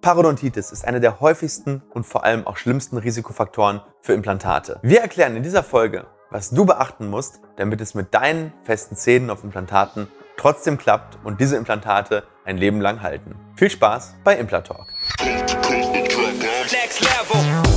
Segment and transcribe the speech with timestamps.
[0.00, 4.78] Parodontitis ist einer der häufigsten und vor allem auch schlimmsten Risikofaktoren für Implantate.
[4.82, 9.28] Wir erklären in dieser Folge, was du beachten musst, damit es mit deinen festen Zähnen
[9.28, 10.08] auf Implantaten
[10.38, 13.34] trotzdem klappt und diese Implantate ein Leben lang halten.
[13.56, 14.86] Viel Spaß bei Implatalk.
[16.72, 17.69] Next level.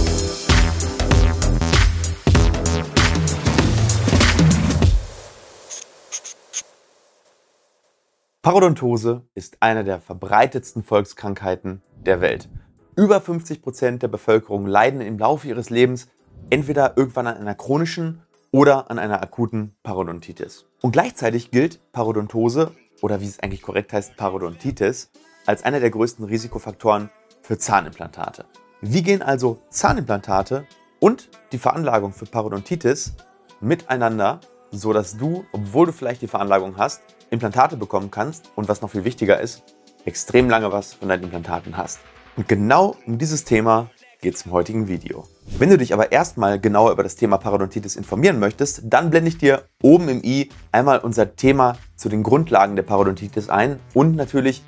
[8.43, 12.49] Parodontose ist eine der verbreitetsten Volkskrankheiten der Welt.
[12.97, 16.09] Über 50 Prozent der Bevölkerung leiden im Laufe ihres Lebens
[16.49, 20.65] entweder irgendwann an einer chronischen oder an einer akuten Parodontitis.
[20.81, 25.09] Und gleichzeitig gilt Parodontose oder wie es eigentlich korrekt heißt Parodontitis
[25.45, 28.43] als einer der größten Risikofaktoren für Zahnimplantate.
[28.81, 30.65] Wie gehen also Zahnimplantate
[30.99, 33.13] und die Veranlagung für Parodontitis
[33.61, 38.81] miteinander, so dass du, obwohl du vielleicht die Veranlagung hast, Implantate bekommen kannst und was
[38.81, 39.63] noch viel wichtiger ist,
[40.05, 41.99] extrem lange was von deinen Implantaten hast.
[42.37, 43.89] Und genau um dieses Thema
[44.21, 45.27] geht es im heutigen Video.
[45.57, 49.37] Wenn du dich aber erstmal genauer über das Thema Parodontitis informieren möchtest, dann blende ich
[49.37, 54.63] dir oben im i einmal unser Thema zu den Grundlagen der Parodontitis ein und natürlich,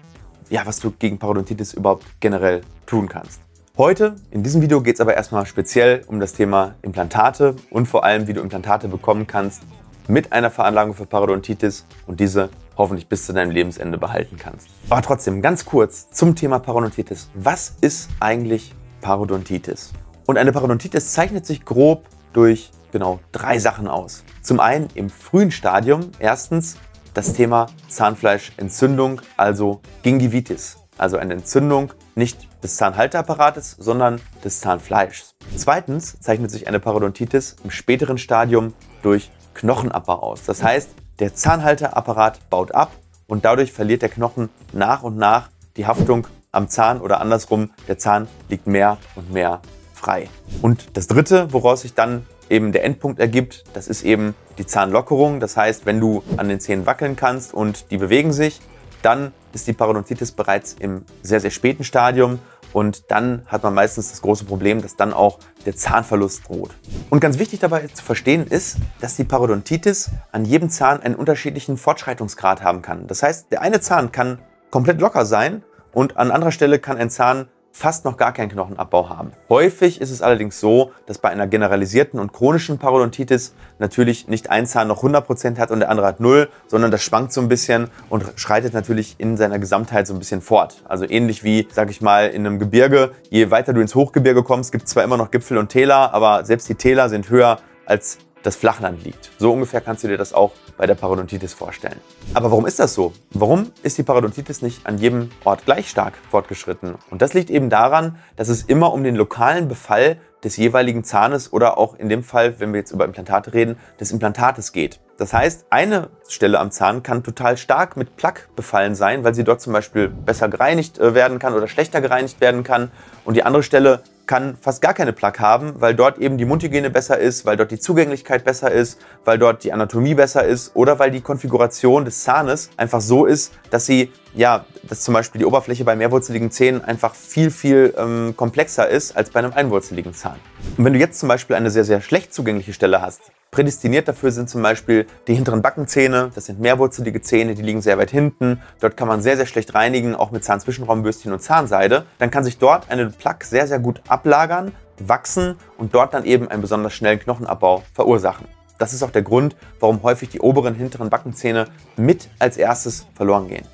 [0.50, 3.42] ja, was du gegen Parodontitis überhaupt generell tun kannst.
[3.78, 8.04] Heute in diesem Video geht es aber erstmal speziell um das Thema Implantate und vor
[8.04, 9.62] allem, wie du Implantate bekommen kannst
[10.08, 14.68] mit einer Veranlagung für Parodontitis und diese hoffentlich bis zu deinem Lebensende behalten kannst.
[14.90, 17.30] Aber trotzdem ganz kurz zum Thema Parodontitis.
[17.34, 19.94] Was ist eigentlich Parodontitis?
[20.26, 24.24] Und eine Parodontitis zeichnet sich grob durch genau drei Sachen aus.
[24.42, 26.78] Zum einen im frühen Stadium erstens
[27.14, 35.36] das Thema Zahnfleischentzündung, also Gingivitis, also eine Entzündung nicht des Zahnhalteapparates, sondern des Zahnfleischs.
[35.56, 40.44] Zweitens zeichnet sich eine Parodontitis im späteren Stadium durch Knochenabbau aus.
[40.44, 40.90] Das heißt,
[41.20, 42.92] der Zahnhalteapparat baut ab
[43.28, 47.98] und dadurch verliert der Knochen nach und nach die Haftung am Zahn oder andersrum, der
[47.98, 49.62] Zahn liegt mehr und mehr
[49.94, 50.30] frei.
[50.62, 55.40] Und das dritte, woraus sich dann eben der Endpunkt ergibt, das ist eben die Zahnlockerung.
[55.40, 58.62] Das heißt, wenn du an den Zähnen wackeln kannst und die bewegen sich,
[59.02, 62.40] dann ist die Parodontitis bereits im sehr, sehr späten Stadium
[62.76, 66.72] und dann hat man meistens das große Problem, dass dann auch der Zahnverlust droht.
[67.10, 71.78] Und ganz wichtig dabei zu verstehen ist, dass die Parodontitis an jedem Zahn einen unterschiedlichen
[71.78, 73.08] Fortschreitungsgrad haben kann.
[73.08, 74.40] Das heißt, der eine Zahn kann
[74.72, 77.48] komplett locker sein und an anderer Stelle kann ein Zahn
[77.78, 79.34] fast noch gar keinen Knochenabbau haben.
[79.50, 84.66] Häufig ist es allerdings so, dass bei einer generalisierten und chronischen Parodontitis natürlich nicht ein
[84.66, 87.90] Zahn noch 100% hat und der andere hat 0, sondern das schwankt so ein bisschen
[88.10, 90.84] und schreitet natürlich in seiner Gesamtheit so ein bisschen fort.
[90.88, 94.72] Also ähnlich wie, sag ich mal, in einem Gebirge, je weiter du ins Hochgebirge kommst,
[94.72, 98.20] gibt es zwar immer noch Gipfel und Täler, aber selbst die Täler sind höher als
[98.46, 99.32] das Flachland liegt.
[99.40, 102.00] So ungefähr kannst du dir das auch bei der Parodontitis vorstellen.
[102.34, 103.14] Aber warum ist das so?
[103.32, 106.96] Warum ist die Parodontitis nicht an jedem Ort gleich stark fortgeschritten?
[107.10, 111.52] Und das liegt eben daran, dass es immer um den lokalen Befall des jeweiligen Zahnes
[111.52, 115.00] oder auch in dem Fall, wenn wir jetzt über Implantate reden, des Implantates geht.
[115.18, 119.44] Das heißt, eine Stelle am Zahn kann total stark mit Plaque befallen sein, weil sie
[119.44, 122.92] dort zum Beispiel besser gereinigt äh, werden kann oder schlechter gereinigt werden kann.
[123.24, 126.90] Und die andere Stelle kann fast gar keine Plaque haben, weil dort eben die Mundhygiene
[126.90, 131.00] besser ist, weil dort die Zugänglichkeit besser ist, weil dort die Anatomie besser ist oder
[131.00, 135.46] weil die Konfiguration des Zahnes einfach so ist, dass sie, ja, dass zum Beispiel die
[135.46, 140.40] Oberfläche bei mehrwurzeligen Zähnen einfach viel, viel ähm, komplexer ist als bei einem einwurzeligen Zahn.
[140.78, 144.32] Und wenn du jetzt zum Beispiel eine sehr, sehr schlecht zugängliche Stelle hast, Prädestiniert dafür
[144.32, 146.30] sind zum Beispiel die hinteren Backenzähne.
[146.36, 148.62] Das sind mehrwurzelige Zähne, die liegen sehr weit hinten.
[148.82, 152.04] Dort kann man sehr, sehr schlecht reinigen, auch mit Zahnzwischenraumbürstchen und Zahnseide.
[152.18, 156.50] Dann kann sich dort eine Plaque sehr, sehr gut ablagern, wachsen und dort dann eben
[156.50, 158.46] einen besonders schnellen Knochenabbau verursachen.
[158.78, 163.48] Das ist auch der Grund, warum häufig die oberen hinteren Backenzähne mit als erstes verloren
[163.48, 163.66] gehen.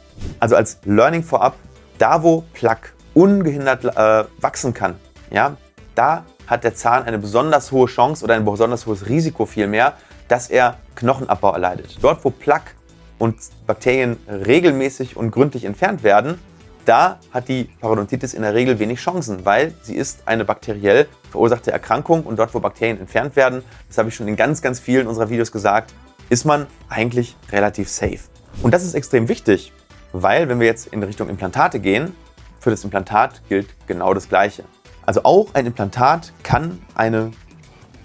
[0.42, 1.56] Also als Learning vorab,
[2.00, 4.96] da wo Plaque ungehindert äh, wachsen kann,
[5.30, 5.56] ja,
[5.94, 9.94] da hat der Zahn eine besonders hohe Chance oder ein besonders hohes Risiko vielmehr,
[10.28, 11.98] dass er Knochenabbau erleidet.
[12.02, 12.72] Dort, wo Plaque
[13.20, 13.36] und
[13.68, 16.40] Bakterien regelmäßig und gründlich entfernt werden,
[16.86, 21.72] da hat die Parodontitis in der Regel wenig Chancen, weil sie ist eine bakteriell verursachte
[21.72, 25.06] Erkrankung und dort, wo Bakterien entfernt werden, das habe ich schon in ganz, ganz vielen
[25.06, 25.94] unserer Videos gesagt,
[26.30, 28.22] ist man eigentlich relativ safe.
[28.64, 29.72] Und das ist extrem wichtig,
[30.14, 32.16] weil wenn wir jetzt in Richtung Implantate gehen,
[32.60, 34.64] für das Implantat gilt genau das Gleiche.
[35.06, 37.32] Also auch ein Implantat kann eine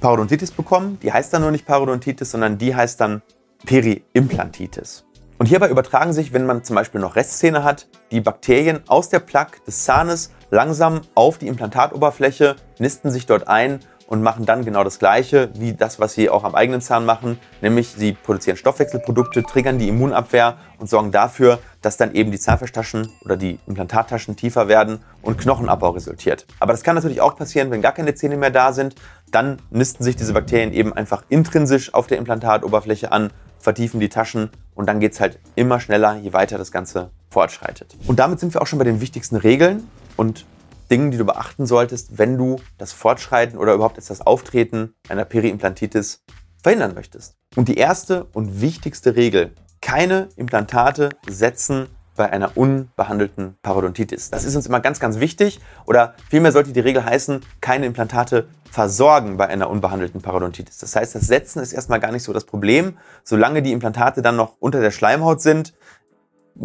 [0.01, 0.99] Parodontitis bekommen.
[1.03, 3.23] Die heißt dann nur nicht Parodontitis, sondern die heißt dann
[3.67, 5.05] Periimplantitis.
[5.39, 9.21] Und hierbei übertragen sich, wenn man zum Beispiel noch Restzähne hat, die Bakterien aus der
[9.21, 14.85] Plaque des Zahnes langsam auf die Implantatoberfläche, nisten sich dort ein und machen dann genau
[14.85, 19.43] das Gleiche wie das, was sie auch am eigenen Zahn machen, nämlich sie produzieren Stoffwechselprodukte,
[19.43, 24.69] triggern die Immunabwehr und sorgen dafür, dass dann eben die Zahnfleischtaschen oder die Implantattaschen tiefer
[24.69, 26.47] werden und Knochenabbau resultiert.
[26.61, 28.95] Aber das kann natürlich auch passieren, wenn gar keine Zähne mehr da sind.
[29.31, 34.51] Dann nisten sich diese Bakterien eben einfach intrinsisch auf der Implantatoberfläche an, vertiefen die Taschen
[34.75, 37.97] und dann geht es halt immer schneller, je weiter das Ganze fortschreitet.
[38.07, 40.47] Und damit sind wir auch schon bei den wichtigsten Regeln und
[40.91, 46.25] Dingen, die du beachten solltest, wenn du das Fortschreiten oder überhaupt das Auftreten einer Periimplantitis
[46.63, 47.37] verhindern möchtest.
[47.55, 54.31] Und die erste und wichtigste Regel, keine Implantate setzen bei einer unbehandelten Parodontitis.
[54.31, 55.61] Das ist uns immer ganz, ganz wichtig.
[55.85, 60.79] Oder vielmehr sollte die Regel heißen, keine Implantate versorgen bei einer unbehandelten Parodontitis.
[60.79, 62.97] Das heißt, das Setzen ist erstmal gar nicht so das Problem.
[63.23, 65.75] Solange die Implantate dann noch unter der Schleimhaut sind,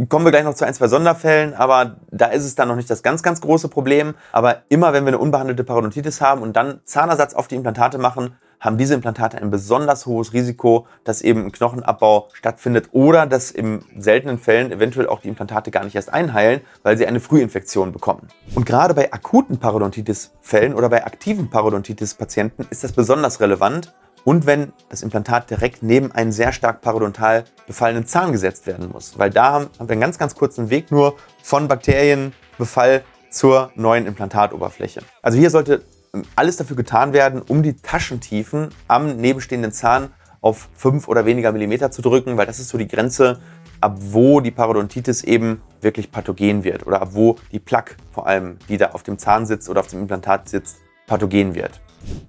[0.08, 2.90] Kommen wir gleich noch zu ein, zwei Sonderfällen, aber da ist es dann noch nicht
[2.90, 4.14] das ganz, ganz große Problem.
[4.32, 8.36] Aber immer, wenn wir eine unbehandelte Parodontitis haben und dann Zahnersatz auf die Implantate machen,
[8.62, 13.84] haben diese Implantate ein besonders hohes Risiko, dass eben ein Knochenabbau stattfindet oder dass in
[13.98, 18.28] seltenen Fällen eventuell auch die Implantate gar nicht erst einheilen, weil sie eine Frühinfektion bekommen.
[18.56, 23.94] Und gerade bei akuten Parodontitis-Fällen oder bei aktiven Parodontitis-Patienten ist das besonders relevant,
[24.24, 29.18] und wenn das Implantat direkt neben einen sehr stark parodontal befallenen Zahn gesetzt werden muss.
[29.18, 35.02] Weil da haben, wir einen ganz, ganz kurzen Weg nur von Bakterienbefall zur neuen Implantatoberfläche.
[35.22, 35.84] Also hier sollte
[36.14, 40.10] ähm, alles dafür getan werden, um die Taschentiefen am nebenstehenden Zahn
[40.42, 43.40] auf 5 oder weniger Millimeter zu drücken, weil das ist so die Grenze,
[43.80, 48.58] ab wo die Parodontitis eben wirklich pathogen wird oder ab wo die Plaque vor allem,
[48.68, 50.78] die da auf dem Zahn sitzt oder auf dem Implantat sitzt,
[51.08, 51.80] pathogen wird.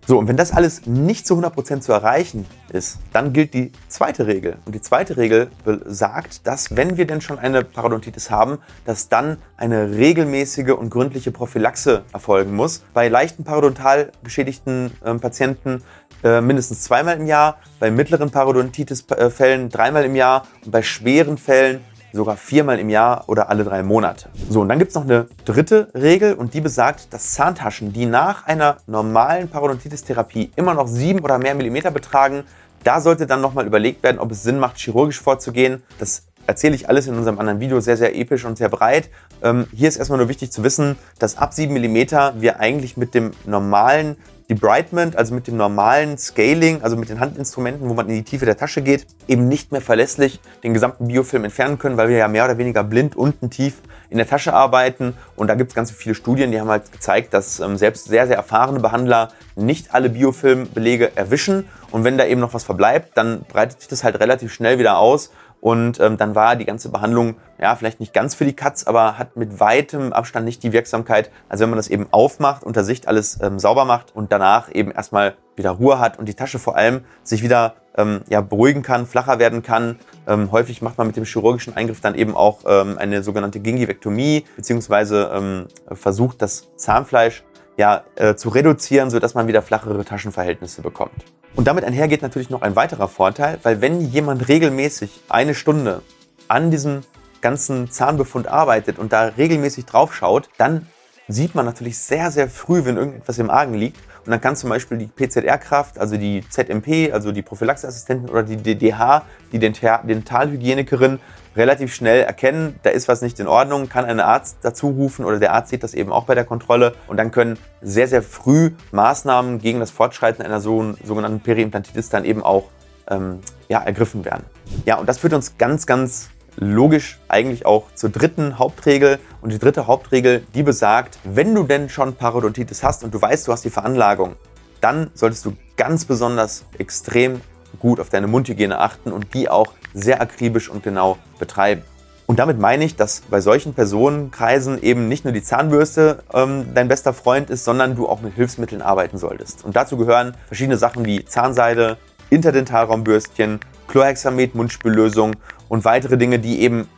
[0.07, 4.27] So, und wenn das alles nicht zu 100% zu erreichen ist, dann gilt die zweite
[4.27, 4.57] Regel.
[4.65, 9.39] Und die zweite Regel besagt, dass wenn wir denn schon eine Parodontitis haben, dass dann
[9.57, 12.83] eine regelmäßige und gründliche Prophylaxe erfolgen muss.
[12.95, 15.83] Bei leichten parodontal geschädigten äh, Patienten
[16.25, 21.81] äh, mindestens zweimal im Jahr, bei mittleren Parodontitis-Fällen dreimal im Jahr und bei schweren Fällen
[22.13, 24.29] sogar viermal im Jahr oder alle drei Monate.
[24.49, 28.07] So, und dann gibt es noch eine dritte Regel und die besagt, dass Zahntaschen, die
[28.07, 32.45] nach einer normalen Parodontitis-Therapie immer noch sieben oder mehr Millimeter betragen,
[32.85, 35.83] da sollte dann nochmal überlegt werden, ob es Sinn macht, chirurgisch vorzugehen.
[35.99, 39.09] Das erzähle ich alles in unserem anderen Video sehr, sehr episch und sehr breit.
[39.43, 43.15] Ähm, hier ist erstmal nur wichtig zu wissen, dass ab 7 mm wir eigentlich mit
[43.15, 44.17] dem normalen
[44.55, 48.45] Debridement, also mit dem normalen Scaling, also mit den Handinstrumenten, wo man in die Tiefe
[48.45, 52.29] der Tasche geht, eben nicht mehr verlässlich den gesamten Biofilm entfernen können, weil wir ja
[52.29, 53.75] mehr oder weniger blind unten tief
[54.11, 55.15] in der Tasche arbeiten.
[55.37, 58.27] Und da gibt es ganz viele Studien, die haben halt gezeigt, dass ähm, selbst sehr,
[58.27, 61.69] sehr erfahrene Behandler nicht alle Biofilmbelege erwischen.
[61.91, 64.99] Und wenn da eben noch was verbleibt, dann breitet sich das halt relativ schnell wieder
[64.99, 65.31] aus
[65.63, 69.17] und ähm, dann war die ganze Behandlung, ja, vielleicht nicht ganz für die Katz, aber
[69.17, 73.07] hat mit weitem Abstand nicht die Wirksamkeit, als wenn man das eben aufmacht, unter Sicht
[73.07, 76.75] alles ähm, sauber macht und danach eben erstmal wieder Ruhe hat und die Tasche vor
[76.75, 80.01] allem sich wieder ähm, ja, beruhigen kann, flacher werden kann.
[80.27, 84.45] Ähm, häufig macht man mit dem chirurgischen Eingriff dann eben auch ähm, eine sogenannte Gingivektomie,
[84.57, 87.45] beziehungsweise ähm, versucht das Zahnfleisch
[87.77, 91.25] ja, äh, zu reduzieren, sodass man wieder flachere Taschenverhältnisse bekommt.
[91.55, 96.03] Und damit einhergeht natürlich noch ein weiterer Vorteil, weil wenn jemand regelmäßig eine Stunde
[96.49, 97.03] an diesem
[97.41, 100.87] ganzen Zahnbefund arbeitet und da regelmäßig drauf schaut, dann
[101.33, 103.99] sieht man natürlich sehr, sehr früh, wenn irgendetwas im Argen liegt.
[104.25, 108.57] Und dann kann zum Beispiel die PZR-Kraft, also die ZMP, also die Prophylaxeassistentin oder die
[108.57, 111.19] DDH, die Dentalhygienikerin,
[111.57, 115.39] relativ schnell erkennen, da ist was nicht in Ordnung, kann einen Arzt dazu rufen oder
[115.39, 118.71] der Arzt sieht das eben auch bei der Kontrolle und dann können sehr, sehr früh
[118.93, 122.71] Maßnahmen gegen das Fortschreiten einer so, sogenannten Periimplantitis dann eben auch
[123.09, 124.45] ähm, ja, ergriffen werden.
[124.87, 129.19] Ja, und das führt uns ganz, ganz logisch eigentlich auch zur dritten Hauptregel.
[129.41, 133.47] Und die dritte Hauptregel, die besagt, wenn du denn schon Parodontitis hast und du weißt,
[133.49, 134.37] du hast die Veranlagung,
[134.81, 137.41] dann solltest du ganz besonders extrem
[137.79, 141.83] gut auf deine Mundhygiene achten und die auch sehr akribisch und genau betreiben.
[142.27, 146.89] Und damit meine ich, dass bei solchen Personenkreisen eben nicht nur die Zahnbürste ähm, dein
[146.89, 149.65] bester Freund ist, sondern du auch mit Hilfsmitteln arbeiten solltest.
[149.65, 151.99] Und dazu gehören verschiedene Sachen wie Zahnseide,
[152.31, 153.61] Interdentalraumbürstchen,
[153.93, 155.37] Chlorhexamet, Mundspüllösung
[155.69, 156.89] und weitere Dinge, die eben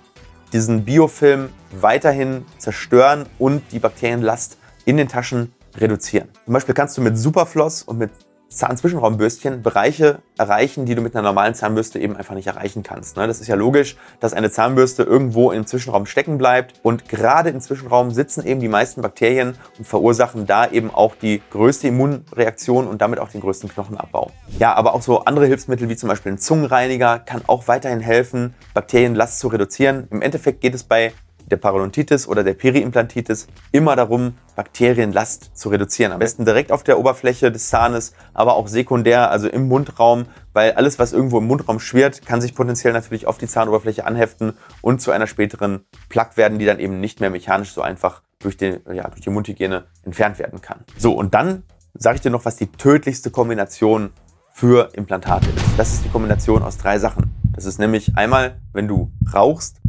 [0.52, 6.28] diesen Biofilm weiterhin zerstören und die Bakterienlast in den Taschen reduzieren.
[6.44, 8.10] Zum Beispiel kannst du mit Superfloss und mit
[8.54, 13.16] Zahnzwischenraumbürstchen Bereiche erreichen, die du mit einer normalen Zahnbürste eben einfach nicht erreichen kannst.
[13.16, 13.26] Ne?
[13.26, 17.60] Das ist ja logisch, dass eine Zahnbürste irgendwo im Zwischenraum stecken bleibt und gerade im
[17.60, 23.00] Zwischenraum sitzen eben die meisten Bakterien und verursachen da eben auch die größte Immunreaktion und
[23.00, 24.30] damit auch den größten Knochenabbau.
[24.58, 28.54] Ja, aber auch so andere Hilfsmittel wie zum Beispiel ein Zungenreiniger kann auch weiterhin helfen,
[28.74, 30.08] Bakterienlast zu reduzieren.
[30.10, 31.12] Im Endeffekt geht es bei
[31.54, 36.12] der Parodontitis oder der Periimplantitis immer darum, Bakterienlast zu reduzieren.
[36.12, 40.72] Am besten direkt auf der Oberfläche des Zahnes, aber auch sekundär, also im Mundraum, weil
[40.72, 45.00] alles, was irgendwo im Mundraum schwirrt, kann sich potenziell natürlich auf die Zahnoberfläche anheften und
[45.00, 48.80] zu einer späteren Plaque werden, die dann eben nicht mehr mechanisch so einfach durch, den,
[48.92, 50.80] ja, durch die Mundhygiene entfernt werden kann.
[50.98, 51.62] So, und dann
[51.94, 54.10] sage ich dir noch, was die tödlichste Kombination
[54.52, 55.64] für Implantate ist.
[55.76, 57.34] Das ist die Kombination aus drei Sachen.
[57.54, 59.80] Das ist nämlich einmal, wenn du rauchst,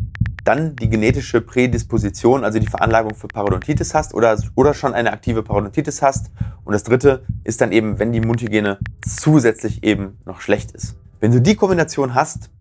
[0.46, 5.44] dann die genetische Prädisposition, also die Veranlagung für Parodontitis hast oder, oder schon eine aktive
[5.44, 6.32] Parodontitis hast.
[6.64, 10.96] Und das dritte ist dann eben, wenn die Mundhygiene zusätzlich eben noch schlecht ist.
[11.20, 12.52] Wenn du die Kombination hast,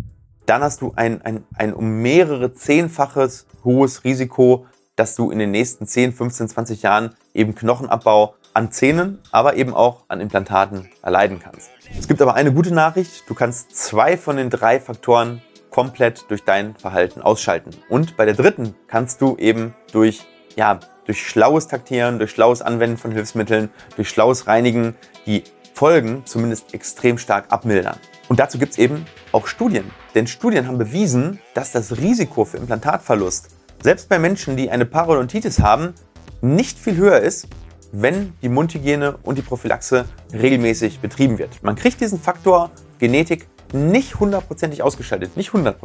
[0.47, 5.51] dann hast du ein, ein, ein um mehrere zehnfaches hohes Risiko, dass du in den
[5.51, 11.41] nächsten 10, 15, 20 Jahren eben Knochenabbau an Zähnen, aber eben auch an Implantaten erleiden
[11.41, 11.71] kannst.
[11.99, 13.25] Es gibt aber eine gute Nachricht.
[13.29, 15.43] Du kannst zwei von den drei Faktoren
[15.75, 17.71] komplett durch dein Verhalten ausschalten.
[17.89, 22.97] Und bei der dritten kannst du eben durch, ja, durch schlaues Taktieren, durch schlaues Anwenden
[22.97, 24.95] von Hilfsmitteln, durch schlaues Reinigen
[25.27, 27.97] die Folgen zumindest extrem stark abmildern.
[28.29, 29.91] Und dazu gibt es eben auch Studien.
[30.15, 33.49] Denn Studien haben bewiesen, dass das Risiko für Implantatverlust
[33.83, 35.93] selbst bei Menschen, die eine Parodontitis haben,
[36.41, 37.49] nicht viel höher ist,
[37.91, 41.65] wenn die Mundhygiene und die Prophylaxe regelmäßig betrieben wird.
[41.65, 45.77] Man kriegt diesen Faktor Genetik nicht hundertprozentig ausgeschaltet, nicht 100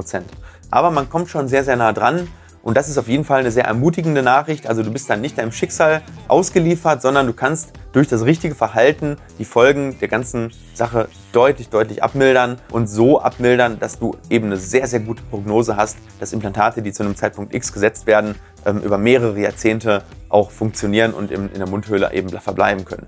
[0.71, 2.27] Aber man kommt schon sehr, sehr nah dran.
[2.61, 4.67] Und das ist auf jeden Fall eine sehr ermutigende Nachricht.
[4.67, 9.17] Also du bist dann nicht deinem Schicksal ausgeliefert, sondern du kannst durch das richtige Verhalten
[9.37, 14.57] die Folgen der ganzen Sache deutlich, deutlich abmildern und so abmildern, dass du eben eine
[14.57, 18.79] sehr, sehr gute Prognose hast, dass Implantate, die zu einem Zeitpunkt X gesetzt werden, ähm,
[18.79, 23.07] über mehrere Jahrzehnte auch funktionieren und in der Mundhöhle eben verbleiben können.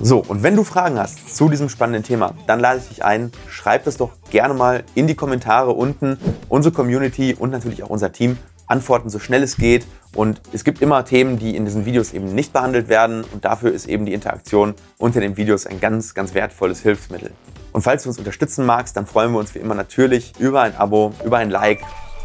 [0.00, 3.32] So, und wenn du Fragen hast zu diesem spannenden Thema, dann lade ich dich ein,
[3.48, 6.16] schreib das doch gerne mal in die Kommentare unten.
[6.48, 9.84] Unsere Community und natürlich auch unser Team antworten so schnell es geht.
[10.14, 13.24] Und es gibt immer Themen, die in diesen Videos eben nicht behandelt werden.
[13.32, 17.30] Und dafür ist eben die Interaktion unter den Videos ein ganz, ganz wertvolles Hilfsmittel.
[17.72, 20.76] Und falls du uns unterstützen magst, dann freuen wir uns wie immer natürlich über ein
[20.76, 21.80] Abo, über ein Like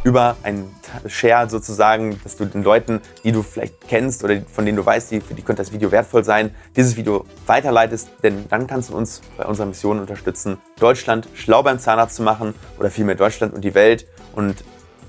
[0.06, 0.70] über ein
[1.08, 5.10] Share sozusagen, dass du den Leuten, die du vielleicht kennst oder von denen du weißt,
[5.10, 8.96] die, für die könnte das Video wertvoll sein, dieses Video weiterleitest, denn dann kannst du
[8.96, 13.66] uns bei unserer Mission unterstützen, Deutschland schlau beim Zahnarzt zu machen oder vielmehr Deutschland und
[13.66, 14.64] die Welt und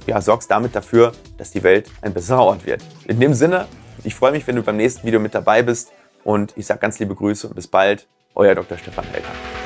[0.07, 2.83] ja, sorgst damit dafür, dass die Welt ein besserer Ort wird.
[3.07, 3.67] In dem Sinne,
[4.05, 5.93] ich freue mich, wenn du beim nächsten Video mit dabei bist
[6.25, 8.79] und ich sage ganz liebe Grüße und bis bald, euer Dr.
[8.79, 9.66] Stefan Helker.